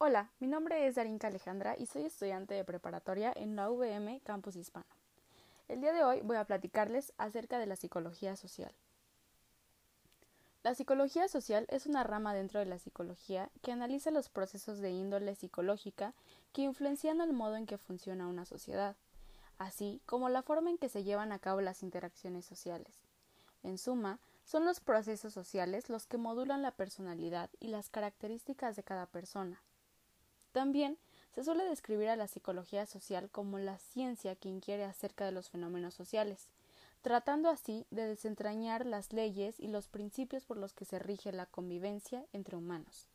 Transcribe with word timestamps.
Hola, 0.00 0.30
mi 0.38 0.46
nombre 0.46 0.86
es 0.86 0.94
Darinka 0.94 1.26
Alejandra 1.26 1.74
y 1.76 1.86
soy 1.86 2.04
estudiante 2.04 2.54
de 2.54 2.64
preparatoria 2.64 3.32
en 3.34 3.56
la 3.56 3.68
UVM 3.68 4.20
Campus 4.20 4.54
Hispano. 4.54 4.86
El 5.66 5.80
día 5.80 5.92
de 5.92 6.04
hoy 6.04 6.20
voy 6.20 6.36
a 6.36 6.44
platicarles 6.44 7.12
acerca 7.18 7.58
de 7.58 7.66
la 7.66 7.74
psicología 7.74 8.36
social. 8.36 8.72
La 10.62 10.76
psicología 10.76 11.26
social 11.26 11.66
es 11.68 11.86
una 11.86 12.04
rama 12.04 12.32
dentro 12.32 12.60
de 12.60 12.66
la 12.66 12.78
psicología 12.78 13.50
que 13.60 13.72
analiza 13.72 14.12
los 14.12 14.28
procesos 14.28 14.78
de 14.78 14.92
índole 14.92 15.34
psicológica 15.34 16.14
que 16.52 16.62
influencian 16.62 17.20
el 17.20 17.32
modo 17.32 17.56
en 17.56 17.66
que 17.66 17.76
funciona 17.76 18.28
una 18.28 18.44
sociedad, 18.44 18.94
así 19.58 20.00
como 20.06 20.28
la 20.28 20.42
forma 20.42 20.70
en 20.70 20.78
que 20.78 20.88
se 20.88 21.02
llevan 21.02 21.32
a 21.32 21.40
cabo 21.40 21.60
las 21.60 21.82
interacciones 21.82 22.46
sociales. 22.46 22.94
En 23.64 23.78
suma, 23.78 24.20
son 24.44 24.64
los 24.64 24.78
procesos 24.78 25.34
sociales 25.34 25.90
los 25.90 26.06
que 26.06 26.18
modulan 26.18 26.62
la 26.62 26.70
personalidad 26.70 27.50
y 27.58 27.66
las 27.66 27.88
características 27.88 28.76
de 28.76 28.84
cada 28.84 29.06
persona, 29.06 29.60
también 30.58 30.98
se 31.36 31.44
suele 31.44 31.62
describir 31.62 32.08
a 32.08 32.16
la 32.16 32.26
psicología 32.26 32.84
social 32.84 33.30
como 33.30 33.60
la 33.60 33.78
ciencia 33.78 34.34
que 34.34 34.48
inquiere 34.48 34.82
acerca 34.82 35.24
de 35.24 35.30
los 35.30 35.50
fenómenos 35.50 35.94
sociales, 35.94 36.48
tratando 37.00 37.48
así 37.48 37.86
de 37.92 38.08
desentrañar 38.08 38.84
las 38.84 39.12
leyes 39.12 39.60
y 39.60 39.68
los 39.68 39.86
principios 39.86 40.44
por 40.44 40.56
los 40.56 40.72
que 40.72 40.84
se 40.84 40.98
rige 40.98 41.30
la 41.30 41.46
convivencia 41.46 42.26
entre 42.32 42.56
humanos. 42.56 43.06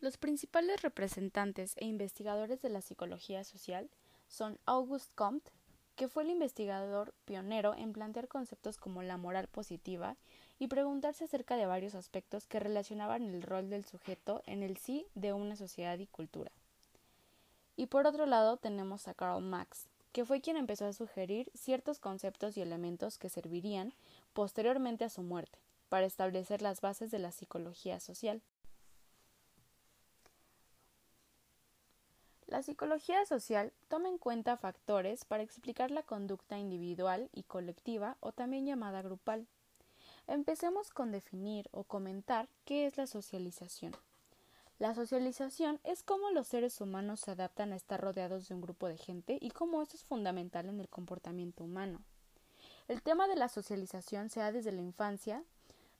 Los 0.00 0.18
principales 0.18 0.82
representantes 0.82 1.72
e 1.78 1.86
investigadores 1.86 2.60
de 2.60 2.68
la 2.68 2.82
psicología 2.82 3.42
social 3.44 3.88
son 4.28 4.58
Auguste 4.66 5.14
Comte, 5.14 5.50
que 6.00 6.08
fue 6.08 6.22
el 6.22 6.30
investigador 6.30 7.12
pionero 7.26 7.74
en 7.74 7.92
plantear 7.92 8.26
conceptos 8.26 8.78
como 8.78 9.02
la 9.02 9.18
moral 9.18 9.48
positiva 9.48 10.16
y 10.58 10.68
preguntarse 10.68 11.24
acerca 11.24 11.56
de 11.56 11.66
varios 11.66 11.94
aspectos 11.94 12.46
que 12.46 12.58
relacionaban 12.58 13.22
el 13.22 13.42
rol 13.42 13.68
del 13.68 13.84
sujeto 13.84 14.42
en 14.46 14.62
el 14.62 14.78
sí 14.78 15.04
de 15.14 15.34
una 15.34 15.56
sociedad 15.56 15.98
y 15.98 16.06
cultura. 16.06 16.50
Y 17.76 17.84
por 17.84 18.06
otro 18.06 18.24
lado 18.24 18.56
tenemos 18.56 19.08
a 19.08 19.12
Karl 19.12 19.42
Marx, 19.42 19.88
que 20.12 20.24
fue 20.24 20.40
quien 20.40 20.56
empezó 20.56 20.86
a 20.86 20.94
sugerir 20.94 21.50
ciertos 21.54 21.98
conceptos 21.98 22.56
y 22.56 22.62
elementos 22.62 23.18
que 23.18 23.28
servirían 23.28 23.92
posteriormente 24.32 25.04
a 25.04 25.10
su 25.10 25.20
muerte, 25.20 25.58
para 25.90 26.06
establecer 26.06 26.62
las 26.62 26.80
bases 26.80 27.10
de 27.10 27.18
la 27.18 27.30
psicología 27.30 28.00
social. 28.00 28.40
La 32.50 32.64
psicología 32.64 33.24
social 33.26 33.72
toma 33.86 34.08
en 34.08 34.18
cuenta 34.18 34.56
factores 34.56 35.24
para 35.24 35.44
explicar 35.44 35.92
la 35.92 36.02
conducta 36.02 36.58
individual 36.58 37.30
y 37.32 37.44
colectiva 37.44 38.16
o 38.18 38.32
también 38.32 38.66
llamada 38.66 39.02
grupal. 39.02 39.46
Empecemos 40.26 40.90
con 40.90 41.12
definir 41.12 41.68
o 41.70 41.84
comentar 41.84 42.48
qué 42.64 42.86
es 42.86 42.96
la 42.96 43.06
socialización. 43.06 43.94
La 44.80 44.96
socialización 44.96 45.78
es 45.84 46.02
cómo 46.02 46.30
los 46.30 46.48
seres 46.48 46.80
humanos 46.80 47.20
se 47.20 47.30
adaptan 47.30 47.72
a 47.72 47.76
estar 47.76 48.00
rodeados 48.00 48.48
de 48.48 48.54
un 48.56 48.62
grupo 48.62 48.88
de 48.88 48.98
gente 48.98 49.38
y 49.40 49.52
cómo 49.52 49.80
esto 49.80 49.96
es 49.96 50.02
fundamental 50.02 50.68
en 50.68 50.80
el 50.80 50.88
comportamiento 50.88 51.62
humano. 51.62 52.02
El 52.88 53.00
tema 53.00 53.28
de 53.28 53.36
la 53.36 53.48
socialización 53.48 54.28
se 54.28 54.40
da 54.40 54.50
desde 54.50 54.72
la 54.72 54.82
infancia, 54.82 55.44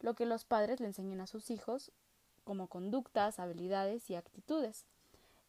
lo 0.00 0.14
que 0.14 0.26
los 0.26 0.44
padres 0.44 0.80
le 0.80 0.88
enseñan 0.88 1.20
a 1.20 1.28
sus 1.28 1.48
hijos 1.52 1.92
como 2.42 2.66
conductas, 2.66 3.38
habilidades 3.38 4.10
y 4.10 4.16
actitudes. 4.16 4.84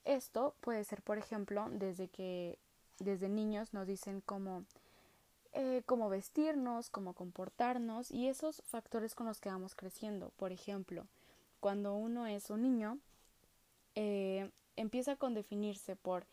Esto 0.05 0.55
puede 0.61 0.83
ser, 0.83 1.01
por 1.01 1.17
ejemplo, 1.17 1.67
desde 1.71 2.07
que 2.07 2.57
desde 2.99 3.29
niños 3.29 3.73
nos 3.73 3.87
dicen 3.87 4.21
cómo 4.21 4.63
eh, 5.53 5.83
cómo 5.85 6.07
vestirnos, 6.07 6.89
cómo 6.89 7.13
comportarnos 7.13 8.09
y 8.09 8.27
esos 8.29 8.63
factores 8.67 9.15
con 9.15 9.27
los 9.27 9.41
que 9.41 9.49
vamos 9.49 9.75
creciendo. 9.75 10.31
Por 10.37 10.53
ejemplo, 10.53 11.07
cuando 11.59 11.93
uno 11.93 12.25
es 12.25 12.49
un 12.49 12.61
niño, 12.61 12.99
eh, 13.95 14.49
empieza 14.77 15.17
con 15.17 15.33
definirse 15.33 15.97
por 15.97 16.25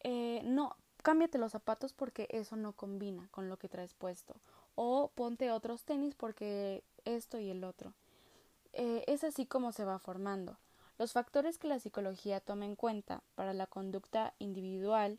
eh, 0.00 0.42
no, 0.44 0.76
cámbiate 1.02 1.38
los 1.38 1.52
zapatos 1.52 1.94
porque 1.94 2.28
eso 2.30 2.56
no 2.56 2.74
combina 2.74 3.26
con 3.30 3.48
lo 3.48 3.56
que 3.56 3.70
traes 3.70 3.94
puesto. 3.94 4.34
O 4.74 5.10
ponte 5.14 5.50
otros 5.50 5.84
tenis 5.84 6.14
porque 6.14 6.84
esto 7.06 7.38
y 7.38 7.50
el 7.50 7.64
otro. 7.64 7.94
es 8.74 9.24
así 9.24 9.46
como 9.46 9.72
se 9.72 9.84
va 9.84 9.98
formando. 9.98 10.58
Los 11.02 11.14
factores 11.14 11.58
que 11.58 11.66
la 11.66 11.80
psicología 11.80 12.38
toma 12.38 12.64
en 12.64 12.76
cuenta 12.76 13.24
para 13.34 13.52
la 13.54 13.66
conducta 13.66 14.34
individual 14.38 15.18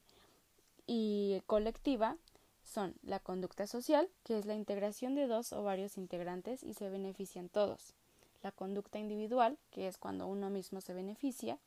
y 0.87 1.41
colectiva 1.45 2.15
son 2.63 2.95
la 3.03 3.19
conducta 3.19 3.67
social, 3.67 4.09
que 4.23 4.37
es 4.37 4.45
la 4.45 4.53
integración 4.53 5.13
de 5.13 5.27
dos 5.27 5.51
o 5.51 5.61
varios 5.61 5.97
integrantes 5.97 6.63
y 6.63 6.73
se 6.73 6.87
benefician 6.89 7.49
todos, 7.49 7.95
la 8.43 8.53
conducta 8.53 8.97
individual, 8.97 9.57
que 9.71 9.89
es 9.89 9.97
cuando 9.97 10.25
uno 10.25 10.49
mismo 10.49 10.79
se 10.79 10.93
beneficia, 10.93 11.59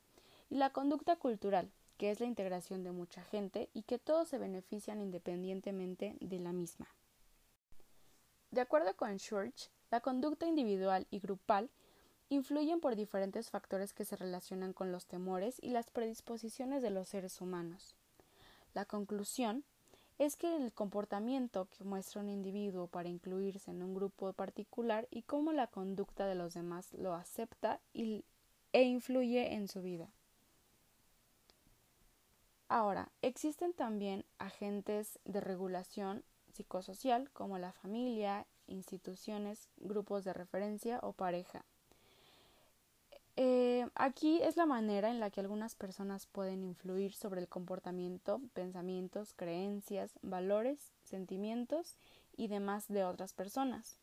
y 0.49 0.55
la 0.55 0.71
conducta 0.71 1.17
cultural, 1.17 1.69
que 1.99 2.09
es 2.09 2.19
la 2.19 2.25
integración 2.25 2.83
de 2.83 2.93
mucha 2.93 3.21
gente 3.21 3.69
y 3.75 3.83
que 3.83 3.99
todos 3.99 4.29
se 4.29 4.39
benefician 4.39 4.99
independientemente 4.99 6.15
de 6.21 6.39
la 6.39 6.53
misma. 6.53 6.87
De 8.49 8.61
acuerdo 8.61 8.95
con 8.95 9.19
Schwartz, 9.19 9.69
la 9.91 10.01
conducta 10.01 10.47
individual 10.47 11.05
y 11.11 11.19
grupal 11.19 11.69
influyen 12.29 12.79
por 12.79 12.95
diferentes 12.95 13.49
factores 13.49 13.93
que 13.93 14.05
se 14.05 14.15
relacionan 14.15 14.73
con 14.73 14.91
los 14.91 15.05
temores 15.05 15.57
y 15.61 15.69
las 15.69 15.89
predisposiciones 15.89 16.81
de 16.81 16.89
los 16.89 17.07
seres 17.07 17.41
humanos. 17.41 17.95
La 18.73 18.85
conclusión 18.85 19.63
es 20.19 20.35
que 20.35 20.55
el 20.55 20.73
comportamiento 20.73 21.67
que 21.69 21.83
muestra 21.83 22.21
un 22.21 22.29
individuo 22.29 22.87
para 22.87 23.09
incluirse 23.09 23.71
en 23.71 23.83
un 23.83 23.93
grupo 23.93 24.33
particular 24.33 25.07
y 25.11 25.21
cómo 25.21 25.53
la 25.53 25.67
conducta 25.67 26.25
de 26.25 26.35
los 26.35 26.53
demás 26.53 26.91
lo 26.93 27.13
acepta 27.13 27.79
y, 27.93 28.25
e 28.73 28.83
influye 28.83 29.53
en 29.53 29.67
su 29.67 29.81
vida. 29.81 30.09
Ahora, 32.67 33.09
existen 33.21 33.73
también 33.73 34.25
agentes 34.39 35.19
de 35.23 35.39
regulación 35.39 36.23
psicosocial 36.51 37.29
como 37.31 37.59
la 37.59 37.71
familia, 37.71 38.45
instituciones, 38.65 39.69
grupos 39.77 40.25
de 40.25 40.33
referencia 40.33 40.99
o 41.01 41.13
pareja. 41.13 41.63
Eh, 43.39 43.87
aquí 43.93 44.41
es 44.41 44.57
la 44.57 44.65
manera 44.65 45.11
en 45.11 45.19
la 45.19 45.29
que 45.29 45.41
algunas 45.41 45.75
personas 45.75 46.25
pueden 46.25 46.63
influir 46.63 47.13
sobre 47.13 47.39
el 47.39 47.47
comportamiento, 47.47 48.41
pensamientos, 48.55 49.33
creencias, 49.35 50.17
valores, 50.23 50.91
sentimientos 51.03 51.97
y 52.35 52.47
demás 52.47 52.87
de 52.87 53.03
otras 53.03 53.33
personas. 53.33 53.99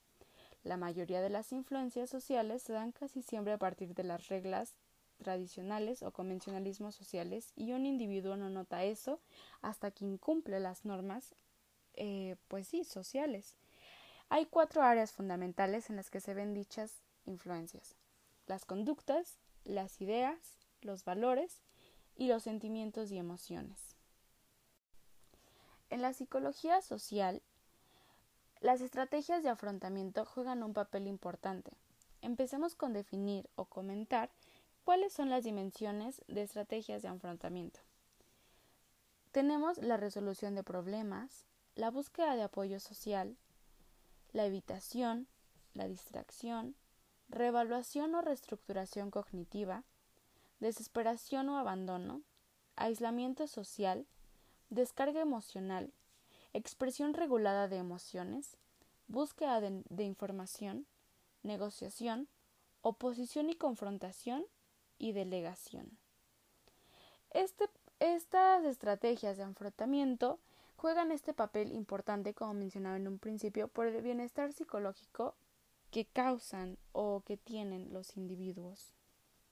La 0.63 0.77
mayoría 0.77 1.21
de 1.21 1.31
las 1.31 1.51
influencias 1.51 2.11
sociales 2.11 2.63
se 2.63 2.75
dan 2.75 2.93
casi 2.93 3.23
siempre 3.23 3.53
a 3.53 3.59
partir 3.59 3.93
de 3.95 4.05
las 4.05 4.29
reglas 4.29 4.77
tradicionales 5.21 6.05
o 6.05 6.13
convencionalismos 6.13 6.95
sociales 6.95 7.53
y 7.57 7.73
un 7.73 7.87
individuo 7.87 8.37
no 8.37 8.51
nota 8.51 8.85
eso 8.85 9.19
hasta 9.63 9.91
que 9.91 10.05
incumple 10.05 10.61
las 10.61 10.85
normas, 10.85 11.35
eh, 11.95 12.37
pues 12.47 12.69
sí, 12.69 12.85
sociales. 12.85 13.57
Hay 14.29 14.47
cuatro 14.47 14.83
áreas 14.83 15.11
fundamentales 15.11 15.91
en 15.91 15.97
las 15.97 16.09
que 16.09 16.21
se 16.21 16.35
ven 16.35 16.55
dichas 16.55 17.03
influencias 17.27 17.97
las 18.47 18.65
conductas, 18.65 19.39
las 19.65 20.01
ideas, 20.01 20.39
los 20.83 21.05
valores 21.05 21.63
y 22.17 22.29
los 22.29 22.43
sentimientos 22.43 23.11
y 23.11 23.19
emociones. 23.19 23.97
En 25.91 26.03
la 26.03 26.13
psicología 26.13 26.81
social, 26.83 27.43
las 28.61 28.81
estrategias 28.81 29.43
de 29.43 29.51
afrontamiento 29.51 30.25
juegan 30.25 30.63
un 30.63 30.73
papel 30.73 31.07
importante. 31.07 31.73
Empecemos 32.23 32.75
con 32.75 32.93
definir 32.93 33.49
o 33.57 33.67
comentar 33.67 34.31
cuáles 34.85 35.13
son 35.13 35.31
las 35.31 35.45
dimensiones 35.45 36.23
de 36.29 36.43
estrategias 36.43 37.03
de 37.03 37.09
afrontamiento. 37.09 37.81
Tenemos 39.33 39.79
la 39.79 39.97
resolución 39.97 40.55
de 40.55 40.63
problemas, 40.63 41.45
la 41.75 41.91
búsqueda 41.91 42.37
de 42.37 42.43
apoyo 42.43 42.81
social, 42.81 43.37
la 44.33 44.47
evitación, 44.47 45.27
la 45.75 45.89
distracción, 45.89 46.77
reevaluación 47.29 48.15
o 48.15 48.23
reestructuración 48.23 49.11
cognitiva, 49.11 49.85
desesperación 50.61 51.49
o 51.49 51.59
abandono, 51.59 52.23
aislamiento 52.77 53.47
social, 53.47 54.07
descarga 54.71 55.21
emocional, 55.21 55.93
expresión 56.53 57.15
regulada 57.15 57.69
de 57.69 57.77
emociones, 57.77 58.57
búsqueda 59.09 59.61
de, 59.61 60.05
información, 60.05 60.87
negociación, 61.43 62.29
oposición 62.83 63.51
y 63.51 63.57
confrontación 63.57 64.45
y 64.99 65.13
delegación. 65.13 65.99
Este, 67.31 67.69
estas 67.99 68.65
estrategias 68.65 69.37
de 69.37 69.43
enfrentamiento 69.43 70.39
juegan 70.77 71.11
este 71.13 71.35
papel 71.35 71.73
importante, 71.73 72.35
como 72.35 72.55
mencionaba 72.55 72.97
en 72.97 73.09
un 73.09 73.19
principio, 73.19 73.69
por 73.69 73.87
el 73.87 74.03
bienestar 74.03 74.53
psicológico 74.53 75.35
que 75.95 76.07
causan 76.07 76.77
o 76.91 77.23
que 77.25 77.37
tienen 77.37 77.93
los 77.93 78.17
individuos. 78.17 78.97